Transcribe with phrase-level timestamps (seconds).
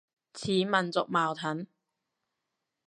[0.03, 0.03] 似
[0.65, 1.67] 民族矛盾